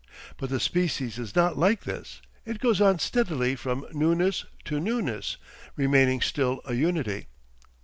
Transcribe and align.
But 0.37 0.49
the 0.49 0.59
species 0.59 1.19
is 1.19 1.35
not 1.35 1.59
like 1.59 1.83
this; 1.83 2.23
it 2.43 2.57
goes 2.59 2.81
on 2.81 2.97
steadily 2.97 3.55
from 3.55 3.85
newness 3.93 4.45
to 4.65 4.79
newness, 4.79 5.37
remaining 5.75 6.21
still 6.21 6.59
a 6.65 6.73
unity. 6.73 7.27